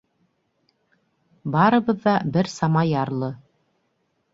Барыбыҙ 1.57 2.03
ҙа 2.09 2.17
бер 2.39 2.53
сама 2.59 2.87
ярлы. 2.97 3.35